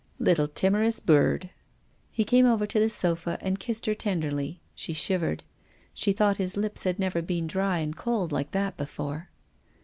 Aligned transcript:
"Little 0.29 0.47
timorous 0.47 0.99
bird." 0.99 1.51
He 2.09 2.23
came 2.23 2.47
over 2.47 2.65
to 2.65 2.79
the 2.79 2.89
sofa 2.89 3.37
and 3.39 3.59
kissed 3.59 3.85
her 3.85 3.93
ten 3.93 4.19
derly. 4.19 4.57
She 4.73 4.93
shivered. 4.93 5.43
She 5.93 6.11
thought 6.11 6.37
his 6.37 6.57
lips 6.57 6.85
had 6.85 6.97
never 6.97 7.21
been 7.21 7.45
dry 7.45 7.77
and 7.77 7.95
cold 7.95 8.31
like 8.31 8.49
that 8.49 8.77
before. 8.77 9.29